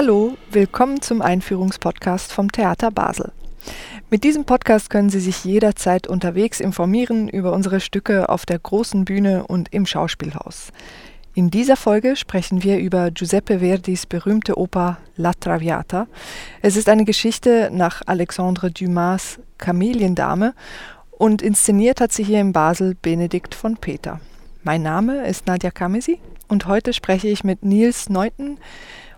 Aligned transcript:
Hallo, 0.00 0.36
willkommen 0.52 1.02
zum 1.02 1.22
Einführungspodcast 1.22 2.32
vom 2.32 2.52
Theater 2.52 2.92
Basel. 2.92 3.32
Mit 4.10 4.22
diesem 4.22 4.44
Podcast 4.44 4.90
können 4.90 5.10
Sie 5.10 5.18
sich 5.18 5.44
jederzeit 5.44 6.06
unterwegs 6.06 6.60
informieren 6.60 7.28
über 7.28 7.52
unsere 7.52 7.80
Stücke 7.80 8.28
auf 8.28 8.46
der 8.46 8.60
großen 8.60 9.04
Bühne 9.04 9.44
und 9.48 9.74
im 9.74 9.86
Schauspielhaus. 9.86 10.70
In 11.34 11.50
dieser 11.50 11.74
Folge 11.74 12.14
sprechen 12.14 12.62
wir 12.62 12.78
über 12.78 13.10
Giuseppe 13.10 13.58
Verdis 13.58 14.06
berühmte 14.06 14.56
Oper 14.56 14.98
La 15.16 15.32
Traviata. 15.32 16.06
Es 16.62 16.76
ist 16.76 16.88
eine 16.88 17.04
Geschichte 17.04 17.68
nach 17.72 18.02
Alexandre 18.06 18.70
Dumas 18.70 19.40
Kameliendame 19.58 20.54
und 21.10 21.42
inszeniert 21.42 22.00
hat 22.00 22.12
sie 22.12 22.22
hier 22.22 22.40
in 22.40 22.52
Basel 22.52 22.94
Benedikt 23.02 23.52
von 23.52 23.76
Peter. 23.76 24.20
Mein 24.62 24.82
Name 24.82 25.26
ist 25.26 25.48
Nadja 25.48 25.72
Kamesi 25.72 26.20
und 26.46 26.66
heute 26.66 26.92
spreche 26.92 27.26
ich 27.26 27.42
mit 27.42 27.64
Nils 27.64 28.08
Neuten, 28.08 28.58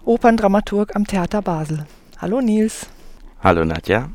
Operndramaturg 0.04 0.96
am 0.96 1.04
Theater 1.06 1.42
Basel. 1.42 1.86
Hallo 2.18 2.40
Nils. 2.40 2.86
Hallo 3.42 3.64
Nadja. 3.64 4.08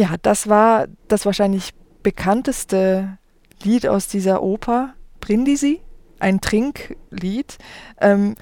Ja, 0.00 0.14
das 0.22 0.48
war 0.48 0.86
das 1.08 1.26
wahrscheinlich 1.26 1.74
bekannteste 2.02 3.18
Lied 3.62 3.86
aus 3.86 4.08
dieser 4.08 4.42
Oper, 4.42 4.94
Brindisi, 5.20 5.82
ein 6.18 6.40
Trinklied. 6.40 7.58
Ähm, 8.00 8.34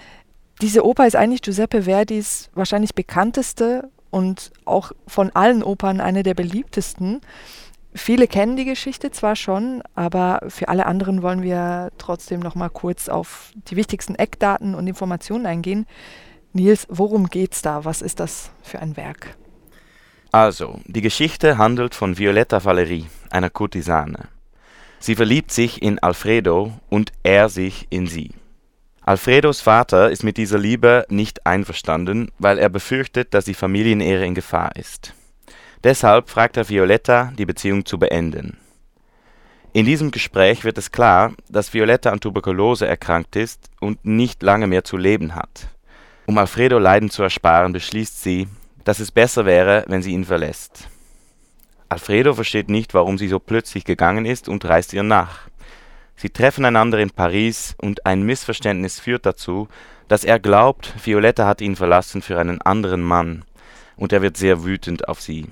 diese 0.63 0.87
Oper 0.87 1.09
ist 1.09 1.17
eigentlich 1.17 1.43
Giuseppe 1.43 1.83
Verdis 1.83 2.49
wahrscheinlich 2.55 2.95
bekannteste 2.95 3.91
und 4.11 4.53
auch 4.67 4.93
von 5.09 5.31
allen 5.31 5.65
Opern 5.65 6.01
eine 6.01 6.23
der 6.23 6.35
beliebtesten. 6.35 7.23
Viele 7.93 8.29
kennen 8.29 8.57
die 8.57 8.65
Geschichte 8.65 9.11
zwar 9.11 9.35
schon, 9.35 9.83
aber 9.97 10.43
für 10.47 10.69
alle 10.69 10.87
anderen 10.87 11.23
wollen 11.23 11.43
wir 11.43 11.91
trotzdem 11.99 12.39
noch 12.39 12.55
mal 12.55 12.71
kurz 12.71 13.09
auf 13.09 13.51
die 13.69 13.75
wichtigsten 13.75 14.15
Eckdaten 14.15 14.77
und 14.77 14.87
Informationen 14.87 15.45
eingehen. 15.45 15.87
Nils, 16.53 16.87
worum 16.89 17.27
geht's 17.27 17.63
da? 17.63 17.85
Was 17.85 18.01
ist 18.01 18.21
das 18.21 18.53
für 18.63 18.79
ein 18.79 18.97
Werk? 18.97 19.37
Also, 20.31 20.81
die 20.85 21.01
Geschichte 21.01 21.57
handelt 21.57 21.95
von 21.95 22.19
Violetta 22.19 22.65
Valerie, 22.65 23.07
einer 23.31 23.51
Kurtisane. 23.51 24.29
Sie 24.99 25.15
verliebt 25.15 25.53
sich 25.53 25.81
in 25.81 25.99
Alfredo 26.01 26.73
und 26.91 27.13
er 27.23 27.49
sich 27.49 27.87
in 27.91 28.07
sie. 28.07 28.33
Alfredos 29.03 29.63
Vater 29.63 30.11
ist 30.11 30.23
mit 30.23 30.37
dieser 30.37 30.59
Liebe 30.59 31.07
nicht 31.09 31.47
einverstanden, 31.47 32.31
weil 32.39 32.59
er 32.59 32.69
befürchtet, 32.69 33.33
dass 33.33 33.47
die 33.47 33.55
Familienehre 33.55 34.27
in 34.27 34.35
Gefahr 34.35 34.77
ist. 34.77 35.15
Deshalb 35.83 36.29
fragt 36.29 36.59
er 36.59 36.69
Violetta, 36.69 37.33
die 37.39 37.47
Beziehung 37.47 37.87
zu 37.87 37.99
beenden. 37.99 38.59
In 39.73 39.87
diesem 39.87 40.11
Gespräch 40.11 40.65
wird 40.65 40.77
es 40.77 40.93
klar, 40.93 41.33
dass 41.49 41.73
Violetta 41.73 42.11
an 42.11 42.21
Tuberkulose 42.21 42.87
erkrankt 42.87 43.37
ist 43.37 43.71
und 43.81 44.05
nicht 44.05 44.43
lange 44.43 44.67
mehr 44.67 44.85
zu 44.85 44.97
leben 44.97 45.35
hat. 45.35 45.69
Um 46.27 46.37
Alfredo 46.37 46.79
Leiden 46.79 47.09
zu 47.09 47.23
ersparen, 47.23 47.73
beschließt 47.73 48.23
sie, 48.23 48.49
dass 48.89 49.01
es 49.01 49.13
besser 49.13 49.45
wäre, 49.45 49.85
wenn 49.89 50.01
sie 50.01 50.13
ihn 50.13 50.25
verlässt. 50.25 50.89
Alfredo 51.91 52.33
versteht 52.33 52.71
nicht, 52.71 52.95
warum 52.95 53.19
sie 53.19 53.29
so 53.29 53.39
plötzlich 53.39 53.85
gegangen 53.85 54.25
ist 54.25 54.49
und 54.49 54.65
reist 54.65 54.95
ihr 54.95 55.03
nach. 55.03 55.41
Sie 56.17 56.31
treffen 56.31 56.65
einander 56.65 56.99
in 56.99 57.11
Paris 57.11 57.75
und 57.77 58.07
ein 58.07 58.23
Missverständnis 58.23 58.99
führt 58.99 59.27
dazu, 59.27 59.69
dass 60.09 60.25
er 60.25 60.39
glaubt, 60.39 60.95
Violetta 61.05 61.47
hat 61.47 61.61
ihn 61.61 61.77
verlassen 61.77 62.23
für 62.23 62.39
einen 62.39 62.63
anderen 62.63 63.03
Mann, 63.03 63.45
und 63.97 64.15
er 64.15 64.23
wird 64.23 64.39
sehr 64.39 64.65
wütend 64.65 65.07
auf 65.07 65.21
sie. 65.21 65.45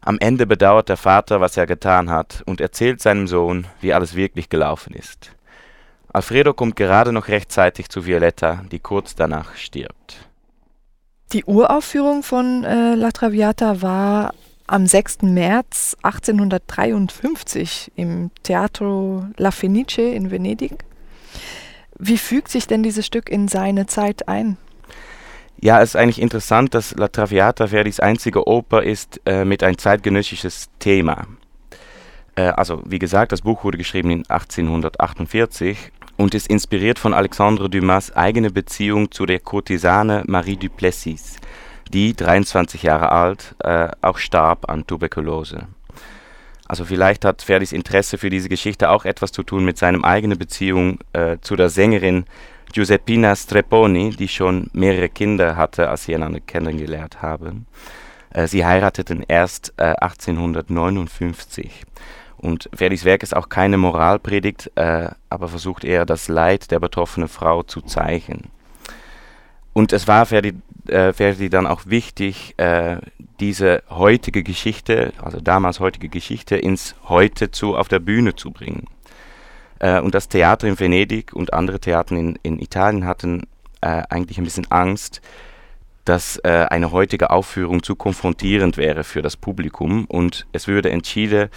Am 0.00 0.18
Ende 0.20 0.46
bedauert 0.46 0.88
der 0.88 0.96
Vater, 0.96 1.40
was 1.40 1.56
er 1.56 1.66
getan 1.66 2.08
hat, 2.08 2.44
und 2.46 2.60
erzählt 2.60 3.02
seinem 3.02 3.26
Sohn, 3.26 3.66
wie 3.80 3.92
alles 3.92 4.14
wirklich 4.14 4.48
gelaufen 4.48 4.94
ist. 4.94 5.32
Alfredo 6.12 6.54
kommt 6.54 6.76
gerade 6.76 7.10
noch 7.10 7.26
rechtzeitig 7.26 7.88
zu 7.88 8.06
Violetta, 8.06 8.62
die 8.70 8.78
kurz 8.78 9.16
danach 9.16 9.56
stirbt. 9.56 10.28
Die 11.32 11.44
Uraufführung 11.44 12.22
von 12.22 12.62
äh, 12.62 12.94
La 12.94 13.10
Traviata 13.10 13.82
war 13.82 14.32
am 14.68 14.86
6. 14.86 15.22
März 15.22 15.96
1853 16.02 17.92
im 17.96 18.30
Teatro 18.44 19.26
La 19.36 19.50
Fenice 19.50 19.98
in 19.98 20.30
Venedig. 20.30 20.84
Wie 21.98 22.18
fügt 22.18 22.48
sich 22.48 22.68
denn 22.68 22.84
dieses 22.84 23.06
Stück 23.06 23.28
in 23.28 23.48
seine 23.48 23.86
Zeit 23.86 24.28
ein? 24.28 24.56
Ja, 25.60 25.80
es 25.80 25.90
ist 25.90 25.96
eigentlich 25.96 26.20
interessant, 26.20 26.74
dass 26.74 26.94
La 26.96 27.08
Traviata 27.08 27.68
Verdis 27.68 27.98
einzige 27.98 28.46
Oper 28.46 28.84
ist 28.84 29.20
äh, 29.24 29.44
mit 29.44 29.62
ein 29.62 29.78
zeitgenössisches 29.78 30.68
Thema. 30.78 31.26
Äh, 32.36 32.42
also, 32.50 32.82
wie 32.84 32.98
gesagt, 32.98 33.32
das 33.32 33.42
Buch 33.42 33.64
wurde 33.64 33.78
geschrieben 33.78 34.10
in 34.10 34.30
1848 34.30 35.90
und 36.16 36.34
ist 36.34 36.48
inspiriert 36.48 36.98
von 36.98 37.14
Alexandre 37.14 37.68
Dumas' 37.68 38.14
eigene 38.14 38.50
Beziehung 38.50 39.10
zu 39.10 39.26
der 39.26 39.40
Kurtisane 39.40 40.24
Marie 40.26 40.56
Duplessis, 40.56 41.36
die 41.92 42.14
23 42.14 42.82
Jahre 42.82 43.12
alt 43.12 43.54
äh, 43.62 43.88
auch 44.02 44.18
starb 44.18 44.68
an 44.70 44.86
Tuberkulose. 44.86 45.68
Also 46.68 46.84
vielleicht 46.84 47.24
hat 47.24 47.42
Verdis 47.42 47.72
Interesse 47.72 48.18
für 48.18 48.30
diese 48.30 48.48
Geschichte 48.48 48.90
auch 48.90 49.04
etwas 49.04 49.30
zu 49.30 49.42
tun 49.42 49.64
mit 49.64 49.78
seiner 49.78 50.04
eigenen 50.04 50.38
Beziehung 50.38 50.98
äh, 51.12 51.38
zu 51.40 51.54
der 51.54 51.68
Sängerin 51.68 52.24
Giuseppina 52.72 53.36
Streponi, 53.36 54.10
die 54.10 54.28
schon 54.28 54.68
mehrere 54.72 55.08
Kinder 55.08 55.56
hatte, 55.56 55.88
als 55.88 56.04
sie 56.04 56.14
einander 56.14 56.40
kennengelernt 56.40 57.22
haben. 57.22 57.66
Äh, 58.30 58.48
sie 58.48 58.66
heirateten 58.66 59.24
erst 59.26 59.72
äh, 59.76 59.94
1859. 60.00 61.84
Und 62.46 62.70
Verdis 62.72 63.04
Werk 63.04 63.24
ist 63.24 63.34
auch 63.34 63.48
keine 63.48 63.76
Moralpredigt, 63.76 64.70
äh, 64.76 65.08
aber 65.28 65.48
versucht 65.48 65.84
eher 65.84 66.06
das 66.06 66.28
Leid 66.28 66.70
der 66.70 66.78
betroffenen 66.78 67.28
Frau 67.28 67.64
zu 67.64 67.80
zeigen. 67.80 68.50
Und 69.72 69.92
es 69.92 70.06
war 70.06 70.26
Verdi, 70.26 70.54
äh, 70.86 71.12
Verdi 71.12 71.50
dann 71.50 71.66
auch 71.66 71.86
wichtig, 71.86 72.54
äh, 72.56 72.98
diese 73.40 73.82
heutige 73.90 74.44
Geschichte, 74.44 75.12
also 75.20 75.40
damals 75.40 75.80
heutige 75.80 76.08
Geschichte, 76.08 76.56
ins 76.56 76.94
Heute 77.08 77.50
zu, 77.50 77.76
auf 77.76 77.88
der 77.88 77.98
Bühne 77.98 78.36
zu 78.36 78.52
bringen. 78.52 78.86
Äh, 79.80 80.00
und 80.00 80.14
das 80.14 80.28
Theater 80.28 80.68
in 80.68 80.78
Venedig 80.78 81.32
und 81.32 81.52
andere 81.52 81.80
Theater 81.80 82.14
in, 82.14 82.38
in 82.44 82.60
Italien 82.60 83.06
hatten 83.06 83.48
äh, 83.80 84.04
eigentlich 84.08 84.38
ein 84.38 84.44
bisschen 84.44 84.70
Angst, 84.70 85.20
dass 86.06 86.38
äh, 86.44 86.66
eine 86.70 86.92
heutige 86.92 87.30
Aufführung 87.30 87.82
zu 87.82 87.96
konfrontierend 87.96 88.76
wäre 88.76 89.04
für 89.04 89.22
das 89.22 89.36
Publikum 89.36 90.06
und 90.06 90.46
es 90.52 90.68
würde 90.68 90.90
entschieden, 90.90 91.48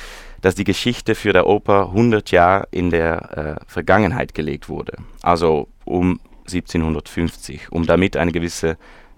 dass 0.41 0.55
die 0.55 0.63
Geschichte 0.63 1.15
für 1.15 1.33
der 1.33 1.47
Oper 1.47 1.89
100 1.89 2.31
Jahre 2.31 2.67
in 2.71 2.89
der 2.89 3.59
äh, 3.61 3.65
Vergangenheit 3.67 4.33
gelegt 4.33 4.67
wurde, 4.67 4.97
also 5.21 5.67
um 5.85 6.19
1750, 6.47 7.71
um 7.71 7.85
damit 7.85 8.17
eine 8.17 8.31
gewisse 8.31 8.77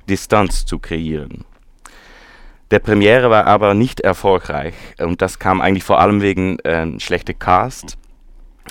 Distanz 0.10 0.66
zu 0.66 0.80
kreieren. 0.80 1.46
Der 2.70 2.80
Premiere 2.80 3.30
war 3.30 3.48
aber 3.48 3.74
nicht 3.74 4.02
erfolgreich 4.02 4.74
und 4.98 5.22
das 5.22 5.40
kam 5.40 5.62
eigentlich 5.62 5.86
vor 5.86 6.00
allem 6.00 6.22
wegen 6.22 6.60
äh, 6.60 7.00
schlechter 7.00 7.34
Cast, 7.34 7.98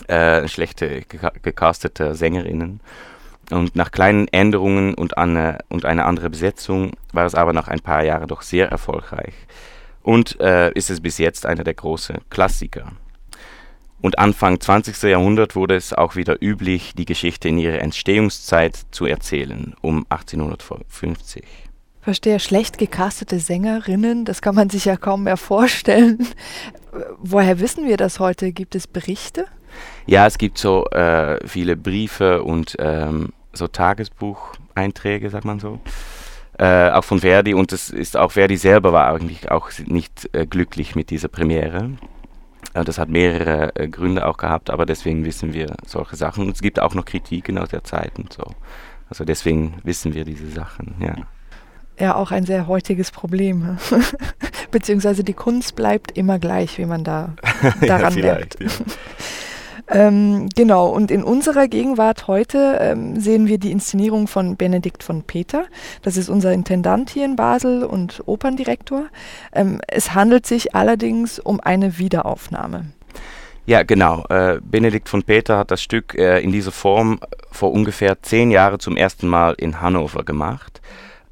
äh, 0.09 0.47
schlechte 0.47 1.03
gecastete 1.43 2.15
Sängerinnen 2.15 2.81
und 3.50 3.76
nach 3.76 3.91
kleinen 3.91 4.29
Änderungen 4.29 4.94
und, 4.94 5.19
eine, 5.19 5.58
und 5.69 5.85
eine 5.85 6.05
andere 6.05 6.31
Besetzung 6.31 6.93
war 7.12 7.26
es 7.26 7.35
aber 7.35 7.52
nach 7.52 7.69
ein 7.69 7.81
paar 7.81 8.05
Jahren 8.05 8.29
doch 8.29 8.43
sehr 8.43 8.69
erfolgreich. 8.69 9.35
und 10.02 10.41
äh, 10.41 10.73
ist 10.73 10.91
es 10.91 11.00
bis 11.00 11.19
jetzt 11.19 11.47
einer 11.47 11.64
der 11.64 11.75
großen 11.75 12.19
Klassiker. 12.31 12.93
Und 14.02 14.19
Anfang 14.19 14.58
20. 14.58 15.02
Jahrhundert 15.02 15.55
wurde 15.56 15.76
es 15.76 15.93
auch 15.93 16.17
wieder 16.17 16.41
üblich, 16.41 16.94
die 16.97 17.05
Geschichte 17.05 17.49
in 17.49 17.58
ihrer 17.58 17.81
Entstehungszeit 17.81 18.79
zu 18.91 19.05
erzählen, 19.05 19.75
um 19.82 20.06
1850. 20.08 21.44
Verstehe, 22.00 22.41
schlecht 22.41 22.79
gecastete 22.79 23.38
Sängerinnen, 23.38 24.25
das 24.25 24.41
kann 24.41 24.55
man 24.55 24.70
sich 24.70 24.87
ja 24.87 24.97
kaum 24.97 25.25
mehr 25.25 25.37
vorstellen. 25.37 26.26
Woher 27.19 27.61
wissen 27.61 27.87
wir 27.87 27.99
das 27.99 28.20
heute? 28.20 28.52
Gibt 28.52 28.75
es 28.75 28.87
Berichte? 28.87 29.44
Ja, 30.06 30.26
es 30.26 30.38
gibt 30.38 30.56
so 30.56 30.87
äh, 30.87 31.47
viele 31.47 31.76
Briefe 31.76 32.43
und 32.43 32.76
ähm, 32.79 33.35
so 33.52 33.69
Tagesbucheinträge, 33.69 35.31
sagt 35.31 35.44
man 35.44 35.61
so. 35.61 35.81
Äh, 36.58 36.91
auch 36.91 37.05
von 37.05 37.20
Verdi 37.20 37.55
und 37.55 37.73
es 37.73 37.91
ist 37.91 38.17
auch 38.17 38.32
Verdi 38.32 38.56
selber 38.56 38.93
war 38.93 39.12
eigentlich 39.12 39.50
auch 39.50 39.70
nicht 39.87 40.29
äh, 40.35 40.47
glücklich 40.47 40.94
mit 40.94 41.11
dieser 41.11 41.29
Premiere. 41.29 41.93
Äh, 42.75 42.85
das 42.85 42.99
hat 42.99 43.08
mehrere 43.08 43.75
äh, 43.76 43.88
Gründe 43.88 44.26
auch 44.26 44.37
gehabt, 44.37 44.70
aber 44.70 44.87
deswegen 44.87 45.25
wissen 45.25 45.52
wir 45.52 45.75
solche 45.87 46.17
Sachen. 46.17 46.47
Und 46.47 46.55
es 46.55 46.62
gibt 46.62 46.81
auch 46.81 46.94
noch 46.94 47.05
Kritiken 47.05 47.58
aus 47.58 47.70
der 47.70 47.85
Zeit 47.85 48.19
und 48.19 48.32
so. 48.32 48.44
Also 49.08 49.25
deswegen 49.25 49.81
wissen 49.85 50.14
wir 50.14 50.25
diese 50.25 50.49
Sachen, 50.49 50.94
ja. 51.00 51.14
Ja, 51.99 52.14
auch 52.14 52.31
ein 52.31 52.47
sehr 52.47 52.67
heutiges 52.67 53.11
Problem. 53.11 53.76
Beziehungsweise 54.70 55.23
die 55.25 55.35
Kunst 55.35 55.76
bleibt 55.76 56.17
immer 56.17 56.38
gleich, 56.38 56.79
wie 56.79 56.87
man 56.87 57.05
da 57.05 57.35
daran 57.87 58.17
ja, 58.17 58.23
merkt. 58.23 58.56
Ja. 58.61 58.69
Ähm, 59.88 60.49
genau, 60.55 60.88
und 60.88 61.11
in 61.11 61.23
unserer 61.23 61.69
Gegenwart 61.69 62.27
heute 62.27 62.79
ähm, 62.81 63.21
sehen 63.21 63.47
wir 63.47 63.59
die 63.59 63.73
Inszenierung 63.73 64.27
von 64.27 64.56
Benedikt 64.56 65.03
von 65.03 65.23
Peter. 65.23 65.65
Das 66.03 66.17
ist 66.17 66.29
unser 66.29 66.53
Intendant 66.53 67.11
hier 67.11 67.25
in 67.25 67.37
Basel 67.37 67.85
und 67.85 68.23
Operndirektor. 68.27 69.06
Ähm, 69.53 69.81
es 69.88 70.15
handelt 70.15 70.47
sich 70.47 70.75
allerdings 70.75 71.38
um 71.38 71.61
eine 71.61 71.99
Wiederaufnahme. 71.99 72.87
Ja, 73.67 73.82
genau. 73.82 74.25
Äh, 74.29 74.61
Benedikt 74.62 75.09
von 75.09 75.23
Peter 75.23 75.59
hat 75.59 75.71
das 75.71 75.83
Stück 75.83 76.15
äh, 76.17 76.41
in 76.41 76.50
dieser 76.50 76.73
Form 76.73 77.21
vor 77.53 77.73
ungefähr 77.73 78.21
zehn 78.23 78.50
Jahren 78.50 78.81
zum 78.81 78.97
ersten 78.97 79.29
Mal 79.29 79.55
in 79.59 79.81
Hannover 79.81 80.25
gemacht. 80.25 80.81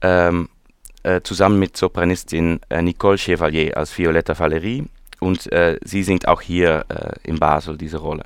Ähm, 0.03 0.49
äh, 1.03 1.21
zusammen 1.23 1.59
mit 1.59 1.77
Sopranistin 1.77 2.61
äh, 2.69 2.83
Nicole 2.83 3.19
Chevalier 3.19 3.77
als 3.77 3.97
Violetta 3.97 4.39
Valerie. 4.39 4.85
Und 5.21 5.51
äh, 5.53 5.79
sie 5.85 6.03
singt 6.03 6.29
auch 6.29 6.41
hier 6.41 6.85
äh, 6.89 7.29
in 7.29 7.39
Basel 7.39 7.77
diese 7.77 7.99
Rolle. 7.99 8.25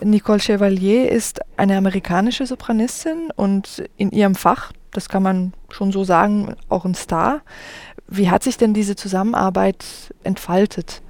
Nicole 0.00 0.40
Chevalier 0.40 1.10
ist 1.10 1.40
eine 1.56 1.76
amerikanische 1.76 2.46
Sopranistin 2.46 3.30
und 3.34 3.84
in 3.96 4.10
ihrem 4.10 4.34
Fach, 4.34 4.72
das 4.92 5.08
kann 5.08 5.22
man 5.22 5.54
schon 5.70 5.90
so 5.90 6.04
sagen, 6.04 6.54
auch 6.68 6.84
ein 6.84 6.94
Star. 6.94 7.40
Wie 8.06 8.30
hat 8.30 8.42
sich 8.42 8.58
denn 8.58 8.74
diese 8.74 8.94
Zusammenarbeit 8.94 9.84
entfaltet? 10.22 11.00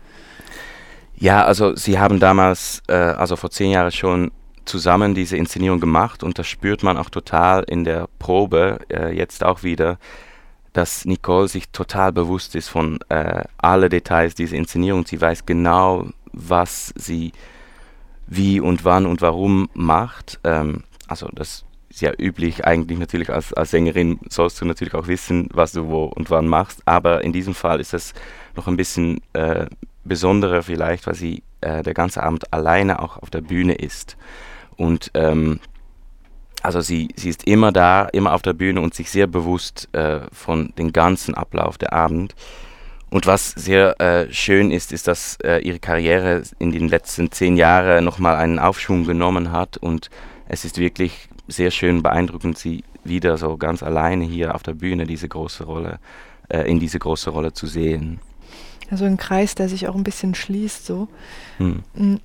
Ja, 1.17 1.45
also 1.45 1.75
sie 1.75 1.99
haben 1.99 2.21
damals, 2.21 2.83
äh, 2.89 2.95
also 2.95 3.37
vor 3.37 3.51
zehn 3.51 3.71
Jahren 3.73 3.91
schon 3.91 4.31
zusammen 4.67 5.15
diese 5.15 5.37
Inszenierung 5.37 5.81
gemacht 5.81 6.23
und 6.23 6.39
das 6.39 6.47
spürt 6.47 6.83
man 6.83 6.97
auch 6.97 7.11
total 7.11 7.65
in 7.65 7.85
der 7.85 8.09
Probe, 8.19 8.81
äh, 8.93 9.17
jetzt 9.17 9.45
auch 9.45 9.63
wieder, 9.63 9.99
dass 10.77 11.07
Nicole 11.07 11.49
sich 11.49 11.71
total 11.71 12.13
bewusst 12.13 12.55
ist 12.55 12.69
von 12.69 12.99
äh, 13.09 13.45
alle 13.57 13.89
Details 13.89 14.35
dieser 14.35 14.57
Inszenierung. 14.57 15.07
Sie 15.07 15.19
weiß 15.19 15.47
genau, 15.47 16.07
was 16.33 16.93
sie 16.97 17.33
wie 18.27 18.61
und 18.61 18.85
wann 18.85 19.07
und 19.07 19.23
warum 19.23 19.71
macht. 19.73 20.39
Ähm, 20.45 20.83
also 21.07 21.29
das 21.33 21.65
ist 21.89 22.03
ja 22.03 22.13
üblich 22.19 22.67
eigentlich 22.67 22.99
natürlich 22.99 23.31
als, 23.31 23.55
als 23.55 23.71
Sängerin 23.71 24.21
sollst 24.29 24.61
du 24.61 24.67
natürlich 24.67 24.93
auch 24.93 25.07
wissen, 25.07 25.49
was 25.51 25.73
du 25.73 25.89
wo 25.89 26.05
und 26.05 26.29
wann 26.29 26.47
machst, 26.47 26.83
aber 26.85 27.25
in 27.25 27.33
diesem 27.33 27.55
Fall 27.55 27.81
ist 27.81 27.95
es 27.95 28.13
noch 28.55 28.67
ein 28.67 28.77
bisschen 28.77 29.23
äh, 29.33 29.67
besonderer 30.05 30.63
vielleicht, 30.63 31.07
weil 31.07 31.15
sie 31.15 31.43
äh, 31.63 31.83
der 31.83 31.95
ganze 31.95 32.23
Abend 32.23 32.53
alleine 32.53 33.01
auch 33.01 33.17
auf 33.23 33.31
der 33.31 33.41
Bühne 33.41 33.75
ist. 33.77 34.19
Und 34.77 35.11
ähm, 35.15 35.59
also 36.67 36.81
sie, 36.81 37.11
sie 37.15 37.29
ist 37.29 37.47
immer 37.47 37.71
da, 37.71 38.07
immer 38.07 38.35
auf 38.35 38.43
der 38.43 38.53
Bühne 38.53 38.81
und 38.81 38.93
sich 38.93 39.09
sehr 39.09 39.29
bewusst 39.29 39.89
äh, 39.93 40.23
von 40.33 40.73
dem 40.79 40.93
ganzen 40.93 41.37
Ablauf 41.37 41.79
der 41.79 41.93
Abend. 41.93 42.35
Und 43.09 43.25
was 43.27 43.51
sehr 43.51 44.01
äh, 44.01 44.33
schön 44.33 44.73
ist, 44.73 44.91
ist, 44.91 45.07
dass 45.07 45.39
äh, 45.45 45.59
ihre 45.59 45.79
Karriere 45.79 46.43
in 46.59 46.73
den 46.73 46.89
letzten 46.89 47.31
zehn 47.31 47.57
Jahren 47.57 48.05
nochmal 48.05 48.35
einen 48.35 48.59
Aufschwung 48.59 49.05
genommen 49.05 49.53
hat. 49.53 49.77
Und 49.77 50.11
es 50.49 50.65
ist 50.65 50.79
wirklich 50.79 51.29
sehr 51.47 51.71
schön 51.71 52.03
beeindruckend, 52.03 52.59
sie 52.59 52.83
wieder 53.05 53.39
so 53.39 53.57
ganz 53.57 53.85
alleine 53.85 54.25
hier 54.25 54.53
auf 54.57 54.65
der 54.65 54.75
Bühne 54.75 55.07
diese 55.07 55.29
große 55.29 55.63
Rolle, 55.63 56.01
äh, 56.49 56.69
in 56.69 56.81
diese 56.81 56.99
große 56.99 57.31
Rolle 57.31 57.53
zu 57.53 57.69
sehen. 57.69 58.19
Also 58.91 59.05
ein 59.05 59.17
Kreis, 59.17 59.55
der 59.55 59.69
sich 59.69 59.89
auch 59.89 59.95
ein 59.95 60.05
bisschen 60.05 60.35
schließt 60.35 60.87
so. 60.87 61.09
Hm. 61.59 61.83
Mm, 61.95 62.17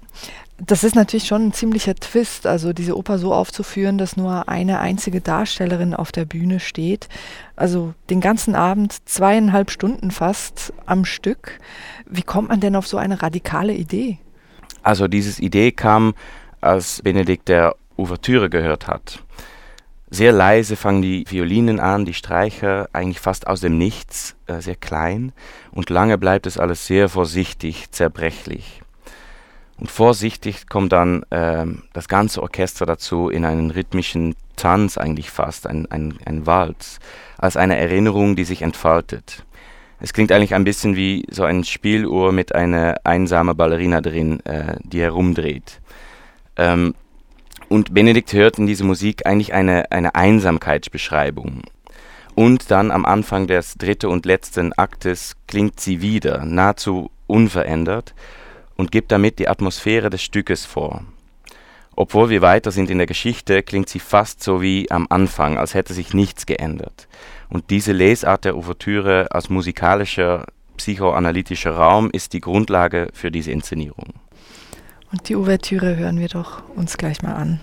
das 0.58 0.84
ist 0.84 0.96
natürlich 0.96 1.26
schon 1.26 1.48
ein 1.48 1.54
ziemlicher 1.54 1.96
Twist, 1.96 2.46
also 2.46 2.72
diese 2.72 2.96
Oper 2.96 3.18
so 3.18 3.34
aufzuführen, 3.34 3.98
dass 3.98 4.16
nur 4.16 4.48
eine 4.48 4.80
einzige 4.80 5.20
Darstellerin 5.20 5.96
auf 5.96 6.12
der 6.12 6.26
Bühne 6.26 6.60
steht. 6.60 7.10
Also 7.56 7.96
den 8.12 8.22
ganzen 8.22 8.54
Abend, 8.54 8.98
zweieinhalb 9.10 9.72
Stunden 9.72 10.12
fast 10.12 10.72
am 10.86 11.04
Stück. 11.04 11.60
Wie 12.06 12.22
kommt 12.22 12.50
man 12.50 12.60
denn 12.60 12.76
auf 12.76 12.86
so 12.86 12.98
eine 12.98 13.24
radikale 13.24 13.74
Idee? 13.74 14.20
Also 14.84 15.08
diese 15.08 15.42
Idee 15.42 15.72
kam, 15.72 16.14
als 16.60 17.02
Benedikt 17.02 17.50
der 17.50 17.76
Ouvertüre 17.98 18.50
gehört 18.50 18.88
hat. 18.88 19.24
Sehr 20.14 20.34
leise 20.34 20.76
fangen 20.76 21.02
die 21.02 21.24
Violinen 21.26 21.80
an, 21.80 22.04
die 22.04 22.14
Streicher, 22.14 22.90
eigentlich 22.92 23.22
fast 23.22 23.48
aus 23.48 23.62
dem 23.62 23.78
Nichts, 23.78 24.36
äh, 24.46 24.60
sehr 24.60 24.76
klein. 24.76 25.32
Und 25.72 25.90
lange 25.90 26.18
bleibt 26.18 26.46
es 26.48 26.58
alles 26.58 26.86
sehr 26.86 27.08
vorsichtig, 27.08 27.92
zerbrechlich. 27.92 28.82
Und 29.78 29.90
vorsichtig 29.90 30.68
kommt 30.68 30.92
dann 30.92 31.24
ähm, 31.32 31.84
das 31.94 32.10
ganze 32.10 32.42
Orchester 32.42 32.86
dazu 32.86 33.30
in 33.30 33.46
einen 33.46 33.72
rhythmischen 33.72 34.36
Tanz 34.58 34.98
eigentlich 34.98 35.32
fast, 35.32 35.66
ein, 35.66 35.90
ein, 35.90 36.20
ein 36.26 36.46
Walz, 36.46 37.00
als 37.38 37.56
eine 37.56 37.78
Erinnerung, 37.78 38.36
die 38.36 38.44
sich 38.44 38.64
entfaltet. 38.64 39.46
Es 40.02 40.12
klingt 40.12 40.34
eigentlich 40.34 40.56
ein 40.56 40.66
bisschen 40.66 40.98
wie 40.98 41.26
so 41.32 41.46
ein 41.46 41.64
Spieluhr 41.64 42.34
mit 42.34 42.54
einer 42.54 42.96
einsamen 43.06 43.56
Ballerina 43.56 44.02
drin, 44.02 44.42
äh, 44.46 44.76
die 44.84 45.00
herumdreht. 45.00 45.80
Ähm, 46.58 46.96
und 47.72 47.94
Benedikt 47.94 48.34
hört 48.34 48.60
in 48.60 48.68
dieser 48.68 48.84
Musik 48.84 49.26
eigentlich 49.26 49.54
eine, 49.54 49.90
eine 49.94 50.14
Einsamkeitsbeschreibung. 50.14 51.62
Und 52.36 52.70
dann 52.70 52.92
am 52.92 53.06
Anfang 53.06 53.48
des 53.48 53.76
dritten 53.76 54.08
und 54.08 54.26
letzten 54.26 54.74
Aktes 54.74 55.38
klingt 55.48 55.80
sie 55.80 56.02
wieder, 56.02 56.44
nahezu 56.44 57.12
unverändert, 57.28 58.14
und 58.76 58.92
gibt 58.92 59.10
damit 59.14 59.40
die 59.40 59.48
Atmosphäre 59.48 60.10
des 60.10 60.22
Stückes 60.22 60.66
vor. 60.66 61.06
Obwohl 61.96 62.30
wir 62.30 62.42
weiter 62.42 62.72
sind 62.72 62.90
in 62.90 62.98
der 62.98 63.08
Geschichte, 63.08 63.64
klingt 63.64 63.88
sie 63.88 64.00
fast 64.00 64.44
so 64.44 64.62
wie 64.62 64.92
am 64.92 65.08
Anfang, 65.10 65.58
als 65.58 65.74
hätte 65.74 65.94
sich 65.94 66.14
nichts 66.14 66.46
geändert. 66.46 67.08
Und 67.48 67.70
diese 67.70 67.94
Lesart 67.94 68.44
der 68.44 68.58
Ouvertüre 68.58 69.28
als 69.32 69.50
musikalischer, 69.50 70.46
psychoanalytischer 70.76 71.72
Raum 71.72 72.10
ist 72.12 72.34
die 72.34 72.42
Grundlage 72.42 73.08
für 73.14 73.32
diese 73.32 73.52
Inszenierung. 73.52 74.21
Und 75.12 75.28
die 75.28 75.36
Ouvertüre 75.36 75.98
hören 75.98 76.20
wir 76.20 76.30
doch 76.30 76.64
uns 76.76 76.98
gleich 76.98 77.22
mal 77.22 77.34
an. 77.34 77.60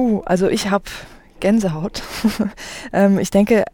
Puh, 0.00 0.22
also 0.24 0.48
ich 0.48 0.70
habe 0.70 0.84
Gänsehaut. 1.40 2.02
ähm, 2.94 3.18
ich 3.18 3.30
denke, 3.30 3.64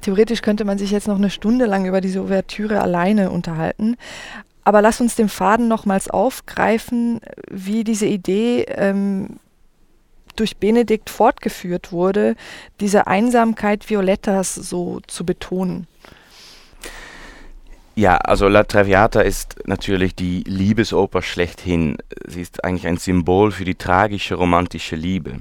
theoretisch 0.00 0.40
könnte 0.40 0.64
man 0.64 0.78
sich 0.78 0.90
jetzt 0.90 1.08
noch 1.08 1.18
eine 1.18 1.28
Stunde 1.28 1.66
lang 1.66 1.84
über 1.84 2.00
diese 2.00 2.22
Ouvertüre 2.22 2.80
alleine 2.80 3.30
unterhalten. 3.30 3.96
Aber 4.64 4.80
lass 4.80 5.02
uns 5.02 5.14
den 5.14 5.28
Faden 5.28 5.68
nochmals 5.68 6.08
aufgreifen, 6.08 7.20
wie 7.50 7.84
diese 7.84 8.06
Idee 8.06 8.62
ähm, 8.62 9.40
durch 10.36 10.56
Benedikt 10.56 11.10
fortgeführt 11.10 11.92
wurde, 11.92 12.34
diese 12.80 13.06
Einsamkeit 13.06 13.90
Violettas 13.90 14.54
so 14.54 15.00
zu 15.06 15.26
betonen. 15.26 15.86
Ja, 17.94 18.16
also 18.16 18.48
La 18.48 18.64
Traviata 18.64 19.20
ist 19.20 19.56
natürlich 19.66 20.14
die 20.14 20.44
Liebesoper 20.46 21.20
schlechthin. 21.20 21.98
Sie 22.26 22.40
ist 22.40 22.64
eigentlich 22.64 22.86
ein 22.86 22.96
Symbol 22.96 23.52
für 23.52 23.66
die 23.66 23.74
tragische 23.74 24.36
romantische 24.36 24.96
Liebe. 24.96 25.40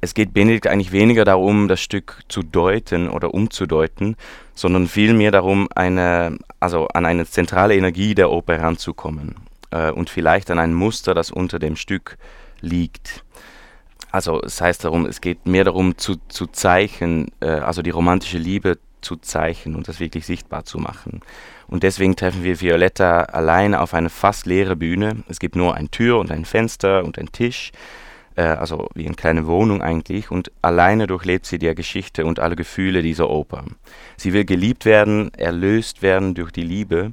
Es 0.00 0.14
geht 0.14 0.34
Benedikt 0.34 0.66
eigentlich 0.66 0.92
weniger 0.92 1.24
darum, 1.24 1.68
das 1.68 1.80
Stück 1.80 2.20
zu 2.28 2.42
deuten 2.42 3.08
oder 3.08 3.32
umzudeuten, 3.34 4.16
sondern 4.54 4.88
vielmehr 4.88 5.30
darum, 5.30 5.68
eine, 5.74 6.38
also 6.60 6.88
an 6.88 7.06
eine 7.06 7.26
zentrale 7.26 7.76
Energie 7.76 8.14
der 8.14 8.30
Oper 8.30 8.58
heranzukommen 8.58 9.36
äh, 9.70 9.90
und 9.90 10.10
vielleicht 10.10 10.50
an 10.50 10.58
ein 10.58 10.74
Muster, 10.74 11.14
das 11.14 11.30
unter 11.30 11.58
dem 11.58 11.76
Stück 11.76 12.18
liegt. 12.60 13.24
Also 14.12 14.40
es 14.42 14.60
heißt 14.60 14.84
darum, 14.84 15.06
es 15.06 15.20
geht 15.20 15.46
mehr 15.46 15.64
darum 15.64 15.98
zu, 15.98 16.16
zu 16.28 16.46
zeichnen, 16.46 17.30
äh, 17.40 17.46
also 17.46 17.82
die 17.82 17.90
romantische 17.90 18.38
Liebe 18.38 18.78
zu 19.00 19.16
zeichnen 19.16 19.76
und 19.76 19.88
das 19.88 20.00
wirklich 20.00 20.26
sichtbar 20.26 20.64
zu 20.64 20.78
machen. 20.78 21.20
Und 21.68 21.82
deswegen 21.82 22.16
treffen 22.16 22.44
wir 22.44 22.60
Violetta 22.60 23.20
alleine 23.22 23.80
auf 23.80 23.94
eine 23.94 24.10
fast 24.10 24.46
leere 24.46 24.76
Bühne. 24.76 25.22
Es 25.28 25.38
gibt 25.38 25.56
nur 25.56 25.74
eine 25.74 25.88
Tür 25.88 26.18
und 26.18 26.30
ein 26.30 26.44
Fenster 26.44 27.04
und 27.04 27.18
einen 27.18 27.32
Tisch, 27.32 27.72
äh, 28.36 28.42
also 28.42 28.88
wie 28.94 29.06
eine 29.06 29.14
kleine 29.14 29.46
Wohnung 29.46 29.82
eigentlich. 29.82 30.30
Und 30.30 30.52
alleine 30.62 31.06
durchlebt 31.06 31.46
sie 31.46 31.58
die 31.58 31.74
Geschichte 31.74 32.24
und 32.24 32.38
alle 32.38 32.56
Gefühle 32.56 33.02
dieser 33.02 33.28
Oper. 33.28 33.64
Sie 34.16 34.32
will 34.32 34.44
geliebt 34.44 34.84
werden, 34.84 35.32
erlöst 35.34 36.02
werden 36.02 36.34
durch 36.34 36.52
die 36.52 36.62
Liebe. 36.62 37.12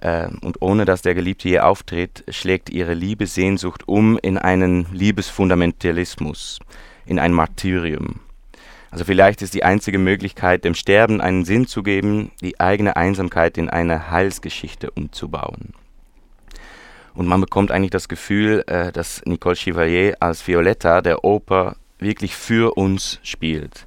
Äh, 0.00 0.28
und 0.40 0.62
ohne 0.62 0.84
dass 0.84 1.02
der 1.02 1.14
Geliebte 1.14 1.48
je 1.48 1.60
auftritt, 1.60 2.24
schlägt 2.28 2.70
ihre 2.70 2.94
Liebessehnsucht 2.94 3.86
um 3.86 4.18
in 4.18 4.38
einen 4.38 4.86
Liebesfundamentalismus, 4.92 6.58
in 7.04 7.18
ein 7.18 7.32
Martyrium. 7.32 8.20
Also 8.90 9.06
vielleicht 9.06 9.40
ist 9.40 9.54
die 9.54 9.64
einzige 9.64 9.98
Möglichkeit, 9.98 10.64
dem 10.64 10.74
Sterben 10.74 11.22
einen 11.22 11.46
Sinn 11.46 11.66
zu 11.66 11.82
geben, 11.82 12.30
die 12.42 12.60
eigene 12.60 12.94
Einsamkeit 12.96 13.56
in 13.56 13.70
eine 13.70 14.10
Heilsgeschichte 14.10 14.90
umzubauen. 14.90 15.72
Und 17.14 17.26
man 17.26 17.40
bekommt 17.40 17.70
eigentlich 17.70 17.90
das 17.90 18.08
Gefühl, 18.08 18.64
äh, 18.66 18.92
dass 18.92 19.22
Nicole 19.24 19.56
Chevalier 19.56 20.16
als 20.20 20.46
Violetta 20.46 21.00
der 21.02 21.24
Oper 21.24 21.76
wirklich 21.98 22.34
für 22.34 22.76
uns 22.76 23.20
spielt. 23.22 23.86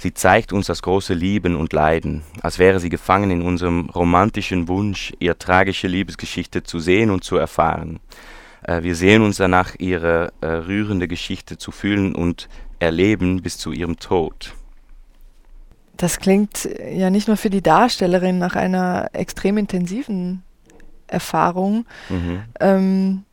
Sie 0.00 0.14
zeigt 0.14 0.52
uns 0.52 0.66
das 0.66 0.82
große 0.82 1.12
Lieben 1.12 1.56
und 1.56 1.72
Leiden, 1.72 2.22
als 2.40 2.60
wäre 2.60 2.78
sie 2.78 2.88
gefangen 2.88 3.32
in 3.32 3.42
unserem 3.42 3.90
romantischen 3.90 4.68
Wunsch, 4.68 5.12
ihre 5.18 5.36
tragische 5.38 5.88
Liebesgeschichte 5.88 6.62
zu 6.62 6.78
sehen 6.78 7.10
und 7.10 7.24
zu 7.24 7.36
erfahren. 7.36 7.98
Äh, 8.62 8.82
wir 8.82 8.94
sehen 8.94 9.22
uns 9.22 9.38
danach, 9.38 9.74
ihre 9.78 10.32
äh, 10.40 10.46
rührende 10.46 11.08
Geschichte 11.08 11.58
zu 11.58 11.72
fühlen 11.72 12.14
und 12.14 12.48
erleben 12.78 13.42
bis 13.42 13.58
zu 13.58 13.72
ihrem 13.72 13.98
Tod. 13.98 14.54
Das 15.96 16.20
klingt 16.20 16.68
ja 16.92 17.10
nicht 17.10 17.26
nur 17.26 17.36
für 17.36 17.50
die 17.50 17.62
Darstellerin 17.62 18.38
nach 18.38 18.54
einer 18.54 19.10
extrem 19.14 19.58
intensiven 19.58 20.44
Erfahrung. 21.08 21.86
Mhm. 22.08 22.42
Ähm, 22.60 23.24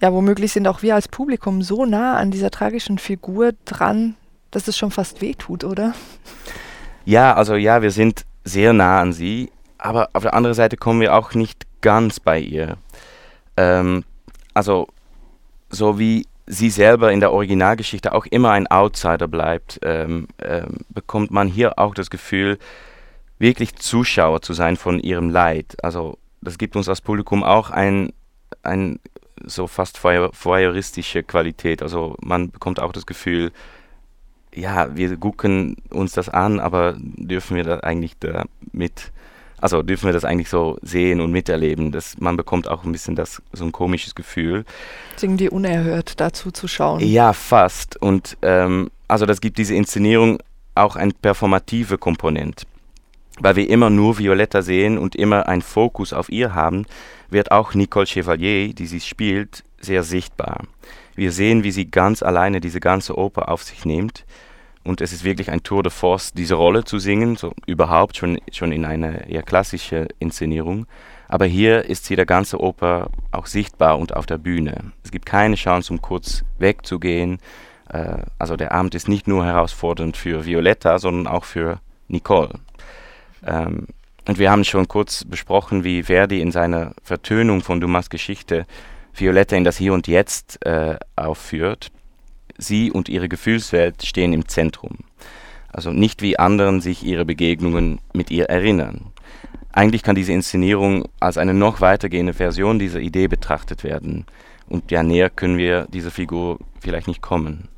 ja, 0.00 0.12
womöglich 0.12 0.52
sind 0.52 0.68
auch 0.68 0.82
wir 0.82 0.94
als 0.94 1.08
Publikum 1.08 1.62
so 1.62 1.84
nah 1.84 2.16
an 2.16 2.30
dieser 2.30 2.50
tragischen 2.50 2.98
Figur 2.98 3.52
dran, 3.64 4.14
dass 4.50 4.68
es 4.68 4.76
schon 4.76 4.90
fast 4.90 5.20
wehtut, 5.20 5.64
oder? 5.64 5.94
Ja, 7.04 7.34
also 7.34 7.56
ja, 7.56 7.82
wir 7.82 7.90
sind 7.90 8.24
sehr 8.44 8.72
nah 8.72 9.00
an 9.00 9.12
sie, 9.12 9.50
aber 9.76 10.10
auf 10.12 10.22
der 10.22 10.34
anderen 10.34 10.54
Seite 10.54 10.76
kommen 10.76 11.00
wir 11.00 11.14
auch 11.14 11.34
nicht 11.34 11.66
ganz 11.80 12.20
bei 12.20 12.38
ihr. 12.38 12.76
Ähm, 13.56 14.04
also 14.54 14.88
so 15.70 15.98
wie 15.98 16.26
sie 16.46 16.70
selber 16.70 17.12
in 17.12 17.20
der 17.20 17.32
Originalgeschichte 17.32 18.12
auch 18.12 18.26
immer 18.26 18.52
ein 18.52 18.66
Outsider 18.68 19.28
bleibt, 19.28 19.80
ähm, 19.82 20.28
ähm, 20.42 20.78
bekommt 20.88 21.30
man 21.30 21.48
hier 21.48 21.78
auch 21.78 21.94
das 21.94 22.08
Gefühl, 22.08 22.58
wirklich 23.38 23.76
Zuschauer 23.76 24.42
zu 24.42 24.54
sein 24.54 24.76
von 24.76 24.98
ihrem 24.98 25.30
Leid. 25.30 25.76
Also 25.82 26.18
das 26.40 26.58
gibt 26.58 26.76
uns 26.76 26.88
als 26.88 27.00
Publikum 27.00 27.42
auch 27.42 27.70
ein, 27.70 28.12
ein 28.62 29.00
so 29.44 29.66
fast 29.66 30.02
voyeuristische 30.02 31.22
Qualität. 31.22 31.82
Also 31.82 32.16
man 32.20 32.50
bekommt 32.50 32.80
auch 32.80 32.92
das 32.92 33.06
Gefühl, 33.06 33.52
ja, 34.54 34.96
wir 34.96 35.16
gucken 35.16 35.76
uns 35.90 36.12
das 36.12 36.28
an, 36.28 36.58
aber 36.58 36.96
dürfen 36.98 37.56
wir 37.56 37.64
da 37.64 37.80
eigentlich 37.80 38.18
da 38.18 38.44
mit 38.72 39.12
also 39.60 39.82
dürfen 39.82 40.06
wir 40.06 40.12
das 40.12 40.24
eigentlich 40.24 40.48
so 40.48 40.78
sehen 40.82 41.20
und 41.20 41.32
miterleben. 41.32 41.90
Das, 41.90 42.18
man 42.18 42.36
bekommt 42.36 42.68
auch 42.68 42.84
ein 42.84 42.92
bisschen 42.92 43.16
das, 43.16 43.42
so 43.52 43.64
ein 43.64 43.72
komisches 43.72 44.14
Gefühl. 44.14 44.64
Irgendwie 45.20 45.48
unerhört 45.48 46.20
dazu 46.20 46.50
zu 46.50 46.68
schauen. 46.68 47.00
Ja, 47.00 47.32
fast. 47.32 48.00
Und 48.00 48.36
ähm, 48.42 48.90
also 49.08 49.26
das 49.26 49.40
gibt 49.40 49.58
diese 49.58 49.74
Inszenierung 49.74 50.38
auch 50.74 50.94
eine 50.94 51.12
performative 51.12 51.98
Komponente. 51.98 52.66
Weil 53.40 53.56
wir 53.56 53.70
immer 53.70 53.90
nur 53.90 54.18
Violetta 54.18 54.62
sehen 54.62 54.98
und 54.98 55.14
immer 55.14 55.48
einen 55.48 55.62
Fokus 55.62 56.12
auf 56.12 56.28
ihr 56.28 56.54
haben, 56.54 56.86
wird 57.30 57.50
auch 57.50 57.74
Nicole 57.74 58.06
Chevalier, 58.06 58.74
die 58.74 58.86
sie 58.86 59.00
spielt, 59.00 59.64
sehr 59.80 60.02
sichtbar. 60.02 60.64
Wir 61.14 61.32
sehen, 61.32 61.64
wie 61.64 61.72
sie 61.72 61.90
ganz 61.90 62.22
alleine 62.22 62.60
diese 62.60 62.80
ganze 62.80 63.16
Oper 63.16 63.48
auf 63.48 63.62
sich 63.62 63.84
nimmt 63.84 64.24
und 64.88 65.02
es 65.02 65.12
ist 65.12 65.22
wirklich 65.22 65.50
ein 65.50 65.62
Tour 65.62 65.82
de 65.82 65.92
Force, 65.92 66.32
diese 66.32 66.54
Rolle 66.54 66.82
zu 66.82 66.98
singen, 66.98 67.36
so 67.36 67.52
überhaupt 67.66 68.16
schon, 68.16 68.40
schon 68.50 68.72
in 68.72 68.86
einer 68.86 69.26
eher 69.26 69.42
klassischen 69.42 70.08
Inszenierung. 70.18 70.86
Aber 71.28 71.44
hier 71.44 71.84
ist 71.84 72.06
sie 72.06 72.16
der 72.16 72.24
ganze 72.24 72.58
Oper 72.58 73.10
auch 73.30 73.44
sichtbar 73.44 73.98
und 73.98 74.16
auf 74.16 74.24
der 74.24 74.38
Bühne. 74.38 74.92
Es 75.04 75.10
gibt 75.10 75.26
keine 75.26 75.56
Chance, 75.56 75.92
um 75.92 76.00
kurz 76.00 76.42
wegzugehen. 76.58 77.38
Äh, 77.90 78.22
also 78.38 78.56
der 78.56 78.72
Abend 78.72 78.94
ist 78.94 79.08
nicht 79.08 79.28
nur 79.28 79.44
herausfordernd 79.44 80.16
für 80.16 80.46
Violetta, 80.46 80.98
sondern 80.98 81.26
auch 81.26 81.44
für 81.44 81.80
Nicole. 82.08 82.54
Ähm, 83.46 83.86
und 84.26 84.38
wir 84.38 84.50
haben 84.50 84.64
schon 84.64 84.88
kurz 84.88 85.24
besprochen, 85.24 85.84
wie 85.84 86.02
Verdi 86.02 86.40
in 86.40 86.52
seiner 86.52 86.92
Vertönung 87.02 87.62
von 87.62 87.80
Dumas 87.80 88.10
Geschichte 88.10 88.66
Violetta 89.14 89.56
in 89.56 89.64
das 89.64 89.78
Hier 89.78 89.94
und 89.94 90.06
Jetzt 90.06 90.64
äh, 90.66 90.98
aufführt 91.16 91.90
sie 92.58 92.90
und 92.90 93.08
ihre 93.08 93.28
Gefühlswelt 93.28 94.04
stehen 94.04 94.32
im 94.32 94.48
Zentrum. 94.48 94.98
Also 95.72 95.92
nicht 95.92 96.22
wie 96.22 96.38
anderen 96.38 96.80
sich 96.80 97.04
ihre 97.04 97.24
Begegnungen 97.24 98.00
mit 98.12 98.30
ihr 98.30 98.46
erinnern. 98.46 99.12
Eigentlich 99.72 100.02
kann 100.02 100.16
diese 100.16 100.32
Inszenierung 100.32 101.04
als 101.20 101.38
eine 101.38 101.54
noch 101.54 101.80
weitergehende 101.80 102.34
Version 102.34 102.78
dieser 102.78 103.00
Idee 103.00 103.28
betrachtet 103.28 103.84
werden. 103.84 104.26
Und 104.68 104.90
ja, 104.90 105.02
näher 105.02 105.30
können 105.30 105.56
wir 105.56 105.86
dieser 105.88 106.10
Figur 106.10 106.58
vielleicht 106.80 107.06
nicht 107.06 107.22
kommen. 107.22 107.68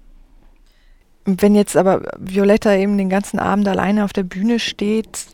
Wenn 1.27 1.55
jetzt 1.55 1.77
aber 1.77 2.03
Violetta 2.19 2.75
eben 2.75 2.97
den 2.97 3.11
ganzen 3.11 3.39
Abend 3.39 3.69
alleine 3.69 4.05
auf 4.05 4.13
der 4.13 4.23
Bühne 4.23 4.59
steht, 4.59 5.27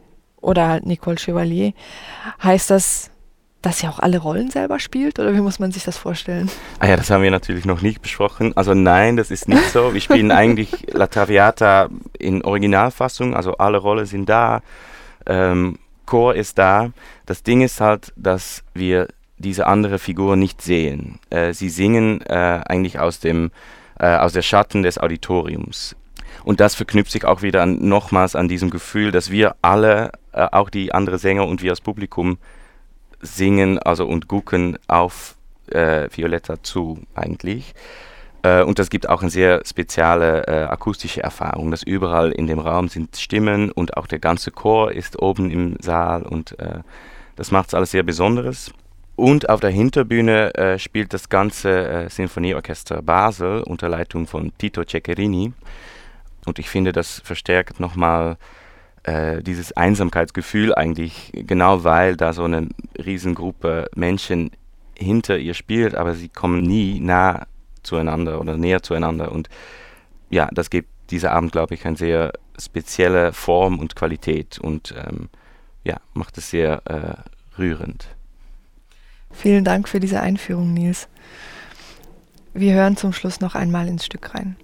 oder 0.46 0.68
halt 0.68 0.86
Nicole 0.86 1.18
Chevalier, 1.18 1.72
heißt 2.42 2.70
das, 2.70 3.10
dass 3.62 3.80
sie 3.80 3.88
auch 3.88 3.98
alle 3.98 4.18
Rollen 4.18 4.50
selber 4.50 4.78
spielt 4.78 5.18
oder 5.18 5.34
wie 5.34 5.40
muss 5.40 5.58
man 5.58 5.72
sich 5.72 5.82
das 5.82 5.98
vorstellen? 5.98 6.48
Ah 6.78 6.86
ja, 6.86 6.96
das 6.96 7.10
haben 7.10 7.24
wir 7.24 7.32
natürlich 7.32 7.64
noch 7.64 7.82
nicht 7.82 8.00
besprochen. 8.00 8.56
Also 8.56 8.72
nein, 8.74 9.16
das 9.16 9.32
ist 9.32 9.48
nicht 9.48 9.70
so. 9.70 9.92
Wir 9.92 10.00
spielen 10.00 10.30
eigentlich 10.30 10.86
La 10.92 11.08
Traviata 11.08 11.88
in 12.16 12.44
Originalfassung, 12.44 13.34
also 13.34 13.56
alle 13.56 13.78
Rollen 13.78 14.06
sind 14.06 14.28
da, 14.28 14.62
ähm, 15.26 15.78
Chor 16.04 16.36
ist 16.36 16.58
da. 16.58 16.92
Das 17.26 17.42
Ding 17.42 17.60
ist 17.62 17.80
halt, 17.80 18.12
dass 18.14 18.62
wir 18.72 19.08
diese 19.38 19.66
andere 19.66 19.98
Figur 19.98 20.36
nicht 20.36 20.62
sehen. 20.62 21.18
Äh, 21.30 21.52
sie 21.52 21.68
singen 21.68 22.20
äh, 22.20 22.60
eigentlich 22.64 23.00
aus 23.00 23.18
dem 23.18 23.50
äh, 23.98 24.14
aus 24.16 24.32
der 24.32 24.42
Schatten 24.42 24.84
des 24.84 24.98
Auditoriums. 24.98 25.96
Und 26.44 26.60
das 26.60 26.74
verknüpft 26.74 27.10
sich 27.10 27.24
auch 27.24 27.42
wieder 27.42 27.62
an, 27.62 27.88
nochmals 27.88 28.36
an 28.36 28.48
diesem 28.48 28.70
Gefühl, 28.70 29.12
dass 29.12 29.30
wir 29.30 29.56
alle, 29.62 30.12
äh, 30.32 30.46
auch 30.52 30.70
die 30.70 30.92
anderen 30.92 31.18
Sänger 31.18 31.46
und 31.46 31.62
wir 31.62 31.70
als 31.70 31.80
Publikum, 31.80 32.38
singen 33.20 33.78
also 33.78 34.06
und 34.06 34.28
gucken 34.28 34.78
auf 34.88 35.36
äh, 35.70 36.08
Violetta 36.12 36.62
zu 36.62 37.02
eigentlich. 37.14 37.74
Äh, 38.42 38.62
und 38.62 38.78
das 38.78 38.90
gibt 38.90 39.08
auch 39.08 39.22
eine 39.22 39.30
sehr 39.30 39.62
spezielle 39.64 40.46
äh, 40.46 40.64
akustische 40.64 41.22
Erfahrung, 41.22 41.70
dass 41.70 41.82
überall 41.82 42.32
in 42.32 42.46
dem 42.46 42.58
Raum 42.58 42.88
sind 42.88 43.16
Stimmen 43.16 43.70
und 43.70 43.96
auch 43.96 44.06
der 44.06 44.18
ganze 44.18 44.50
Chor 44.50 44.92
ist 44.92 45.20
oben 45.20 45.50
im 45.50 45.76
Saal 45.80 46.22
und 46.22 46.58
äh, 46.58 46.80
das 47.34 47.50
macht 47.50 47.68
es 47.68 47.74
alles 47.74 47.90
sehr 47.90 48.02
Besonderes. 48.02 48.72
Und 49.16 49.48
auf 49.48 49.60
der 49.60 49.70
Hinterbühne 49.70 50.54
äh, 50.54 50.78
spielt 50.78 51.14
das 51.14 51.30
ganze 51.30 52.06
Sinfonieorchester 52.10 53.00
Basel 53.00 53.62
unter 53.62 53.88
Leitung 53.88 54.26
von 54.26 54.52
Tito 54.58 54.84
Ceccherini. 54.84 55.52
Und 56.46 56.58
ich 56.58 56.70
finde, 56.70 56.92
das 56.92 57.20
verstärkt 57.24 57.80
nochmal 57.80 58.38
äh, 59.02 59.42
dieses 59.42 59.72
Einsamkeitsgefühl 59.72 60.74
eigentlich, 60.74 61.32
genau 61.32 61.84
weil 61.84 62.16
da 62.16 62.32
so 62.32 62.44
eine 62.44 62.68
Riesengruppe 62.96 63.88
Menschen 63.94 64.50
hinter 64.96 65.38
ihr 65.38 65.54
spielt, 65.54 65.94
aber 65.94 66.14
sie 66.14 66.28
kommen 66.28 66.62
nie 66.62 67.00
nah 67.00 67.46
zueinander 67.82 68.40
oder 68.40 68.56
näher 68.56 68.82
zueinander. 68.82 69.32
Und 69.32 69.48
ja, 70.30 70.48
das 70.52 70.70
gibt 70.70 70.88
dieser 71.10 71.32
Abend, 71.32 71.52
glaube 71.52 71.74
ich, 71.74 71.86
eine 71.86 71.96
sehr 71.96 72.32
spezielle 72.58 73.32
Form 73.32 73.78
und 73.78 73.96
Qualität 73.96 74.58
und 74.58 74.94
ähm, 74.96 75.28
ja, 75.84 76.00
macht 76.14 76.36
es 76.38 76.50
sehr 76.50 76.82
äh, 76.86 77.58
rührend. 77.58 78.08
Vielen 79.30 79.64
Dank 79.64 79.88
für 79.88 80.00
diese 80.00 80.20
Einführung, 80.20 80.72
Nils. 80.72 81.08
Wir 82.54 82.74
hören 82.74 82.96
zum 82.96 83.12
Schluss 83.12 83.40
noch 83.40 83.54
einmal 83.54 83.86
ins 83.86 84.06
Stück 84.06 84.34
rein. 84.34 84.56